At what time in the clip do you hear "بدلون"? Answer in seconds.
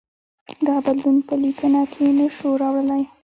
0.85-1.17